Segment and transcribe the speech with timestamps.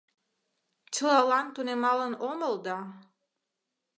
[0.93, 2.77] Чылалан тунемалын омыл да